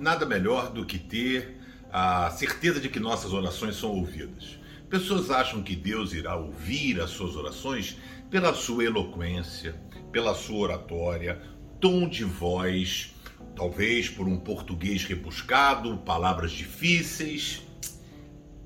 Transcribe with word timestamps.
nada 0.00 0.24
melhor 0.24 0.72
do 0.72 0.84
que 0.84 0.98
ter 0.98 1.60
a 1.92 2.30
certeza 2.30 2.80
de 2.80 2.88
que 2.88 2.98
nossas 2.98 3.32
orações 3.32 3.76
são 3.76 3.90
ouvidas. 3.90 4.58
Pessoas 4.88 5.30
acham 5.30 5.62
que 5.62 5.76
Deus 5.76 6.14
irá 6.14 6.34
ouvir 6.36 7.00
as 7.00 7.10
suas 7.10 7.36
orações 7.36 7.98
pela 8.30 8.54
sua 8.54 8.84
eloquência, 8.84 9.78
pela 10.10 10.34
sua 10.34 10.58
oratória, 10.58 11.40
tom 11.78 12.08
de 12.08 12.24
voz, 12.24 13.14
talvez 13.54 14.08
por 14.08 14.26
um 14.26 14.38
português 14.38 15.04
rebuscado, 15.04 15.98
palavras 15.98 16.50
difíceis. 16.52 17.62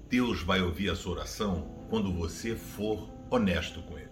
Deus 0.08 0.40
vai 0.40 0.62
ouvir 0.62 0.90
a 0.90 0.96
sua 0.96 1.12
oração 1.12 1.68
quando 1.90 2.12
você 2.12 2.54
for 2.54 3.10
honesto 3.28 3.82
com 3.82 3.98
Ele. 3.98 4.04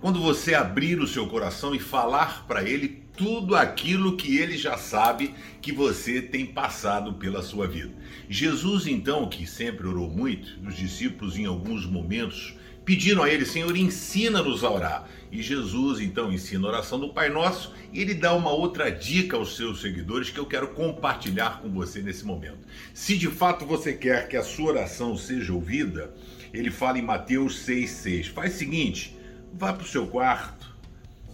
Quando 0.00 0.20
você 0.20 0.54
abrir 0.54 0.98
o 1.00 1.06
seu 1.06 1.28
coração 1.28 1.74
e 1.74 1.78
falar 1.78 2.46
para 2.46 2.62
Ele 2.64 3.01
tudo 3.16 3.54
aquilo 3.54 4.16
que 4.16 4.38
ele 4.38 4.56
já 4.56 4.76
sabe 4.78 5.34
que 5.60 5.70
você 5.70 6.20
tem 6.20 6.46
passado 6.46 7.14
pela 7.14 7.42
sua 7.42 7.66
vida. 7.66 7.92
Jesus, 8.28 8.86
então, 8.86 9.28
que 9.28 9.46
sempre 9.46 9.86
orou 9.86 10.08
muito, 10.08 10.58
os 10.66 10.76
discípulos, 10.76 11.36
em 11.36 11.44
alguns 11.44 11.84
momentos, 11.84 12.54
pediram 12.84 13.22
a 13.22 13.30
ele: 13.30 13.44
Senhor, 13.44 13.76
ensina-nos 13.76 14.64
a 14.64 14.70
orar. 14.70 15.08
E 15.30 15.42
Jesus, 15.42 16.00
então, 16.00 16.32
ensina 16.32 16.66
a 16.66 16.70
oração 16.70 16.98
do 16.98 17.12
Pai 17.12 17.28
Nosso 17.28 17.72
e 17.92 18.00
ele 18.00 18.14
dá 18.14 18.34
uma 18.34 18.50
outra 18.50 18.90
dica 18.90 19.36
aos 19.36 19.56
seus 19.56 19.80
seguidores 19.80 20.30
que 20.30 20.38
eu 20.38 20.46
quero 20.46 20.68
compartilhar 20.68 21.60
com 21.60 21.70
você 21.70 22.00
nesse 22.00 22.24
momento. 22.24 22.66
Se 22.92 23.16
de 23.16 23.28
fato 23.28 23.64
você 23.64 23.92
quer 23.92 24.28
que 24.28 24.36
a 24.36 24.42
sua 24.42 24.72
oração 24.72 25.16
seja 25.16 25.52
ouvida, 25.52 26.14
ele 26.52 26.70
fala 26.70 26.98
em 26.98 27.02
Mateus 27.02 27.64
6,6. 27.66 28.30
Faz 28.30 28.54
o 28.54 28.58
seguinte: 28.58 29.16
vá 29.52 29.72
para 29.72 29.84
o 29.84 29.88
seu 29.88 30.06
quarto, 30.06 30.74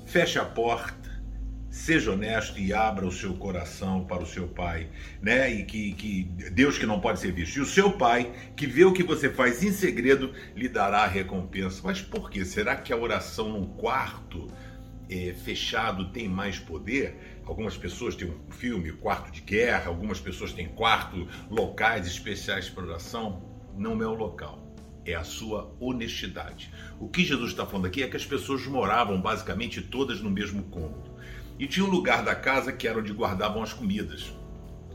feche 0.06 0.38
a 0.38 0.44
porta 0.44 1.07
seja 1.78 2.12
honesto 2.12 2.58
e 2.58 2.72
abra 2.72 3.06
o 3.06 3.12
seu 3.12 3.34
coração 3.34 4.04
para 4.04 4.22
o 4.22 4.26
seu 4.26 4.48
pai, 4.48 4.88
né? 5.22 5.50
E 5.50 5.64
que, 5.64 5.92
que 5.92 6.24
Deus 6.50 6.76
que 6.76 6.84
não 6.84 7.00
pode 7.00 7.20
ser 7.20 7.32
visto. 7.32 7.56
E 7.56 7.60
o 7.60 7.66
seu 7.66 7.92
pai, 7.92 8.32
que 8.56 8.66
vê 8.66 8.84
o 8.84 8.92
que 8.92 9.02
você 9.02 9.30
faz 9.30 9.62
em 9.62 9.72
segredo, 9.72 10.32
lhe 10.56 10.68
dará 10.68 11.04
a 11.04 11.06
recompensa. 11.06 11.80
Mas 11.84 12.02
por 12.02 12.30
quê? 12.30 12.44
Será 12.44 12.76
que 12.76 12.92
a 12.92 12.96
oração 12.96 13.48
num 13.50 13.66
quarto 13.66 14.48
é, 15.08 15.32
fechado 15.44 16.10
tem 16.10 16.28
mais 16.28 16.58
poder? 16.58 17.40
Algumas 17.46 17.76
pessoas 17.76 18.16
têm 18.16 18.28
um 18.28 18.52
filme, 18.52 18.92
quarto 18.92 19.30
de 19.30 19.40
guerra, 19.40 19.86
algumas 19.86 20.20
pessoas 20.20 20.52
têm 20.52 20.66
quarto, 20.68 21.28
locais 21.48 22.06
especiais 22.06 22.68
para 22.68 22.84
oração. 22.84 23.42
Não 23.76 24.02
é 24.02 24.06
o 24.06 24.14
local 24.14 24.66
é 25.06 25.14
a 25.14 25.24
sua 25.24 25.74
honestidade. 25.80 26.70
O 27.00 27.08
que 27.08 27.24
Jesus 27.24 27.52
está 27.52 27.64
falando 27.64 27.86
aqui 27.86 28.02
é 28.02 28.08
que 28.08 28.16
as 28.16 28.26
pessoas 28.26 28.66
moravam 28.66 29.18
basicamente 29.18 29.80
todas 29.80 30.20
no 30.20 30.30
mesmo 30.30 30.64
cômodo. 30.64 31.16
E 31.58 31.66
tinha 31.66 31.84
um 31.84 31.90
lugar 31.90 32.22
da 32.22 32.34
casa 32.34 32.72
que 32.72 32.86
era 32.86 32.98
onde 32.98 33.12
guardavam 33.12 33.62
as 33.62 33.72
comidas. 33.72 34.32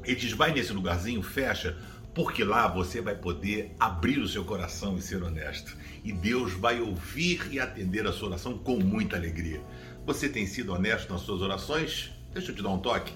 Ele 0.03 0.15
diz: 0.15 0.31
vai 0.31 0.53
nesse 0.53 0.71
lugarzinho, 0.71 1.21
fecha, 1.21 1.77
porque 2.13 2.43
lá 2.43 2.67
você 2.67 3.01
vai 3.01 3.15
poder 3.15 3.75
abrir 3.79 4.19
o 4.19 4.27
seu 4.27 4.45
coração 4.45 4.97
e 4.97 5.01
ser 5.01 5.23
honesto. 5.23 5.75
E 6.03 6.11
Deus 6.11 6.53
vai 6.53 6.79
ouvir 6.79 7.47
e 7.51 7.59
atender 7.59 8.07
a 8.07 8.11
sua 8.11 8.29
oração 8.29 8.57
com 8.57 8.77
muita 8.79 9.15
alegria. 9.15 9.61
Você 10.05 10.29
tem 10.29 10.45
sido 10.45 10.73
honesto 10.73 11.11
nas 11.11 11.21
suas 11.21 11.41
orações? 11.41 12.11
Deixa 12.33 12.51
eu 12.51 12.55
te 12.55 12.61
dar 12.61 12.69
um 12.69 12.79
toque. 12.79 13.13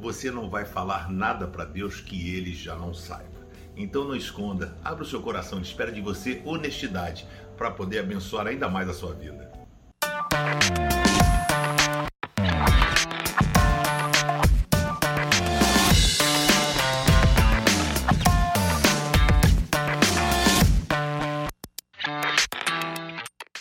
Você 0.00 0.30
não 0.30 0.50
vai 0.50 0.64
falar 0.64 1.10
nada 1.10 1.46
para 1.46 1.64
Deus 1.64 2.00
que 2.00 2.34
ele 2.34 2.52
já 2.52 2.74
não 2.74 2.92
saiba. 2.92 3.30
Então 3.76 4.04
não 4.04 4.16
esconda, 4.16 4.76
abra 4.84 5.02
o 5.02 5.06
seu 5.06 5.22
coração, 5.22 5.60
espera 5.60 5.92
de 5.92 6.00
você 6.00 6.42
honestidade 6.44 7.26
para 7.56 7.70
poder 7.70 8.00
abençoar 8.00 8.46
ainda 8.46 8.68
mais 8.68 8.88
a 8.88 8.92
sua 8.92 9.14
vida. 9.14 9.50